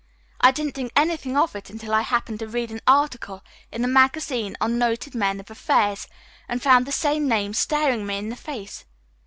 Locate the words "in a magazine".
3.71-4.57